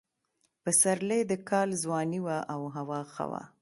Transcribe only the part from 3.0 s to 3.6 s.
ښه وه.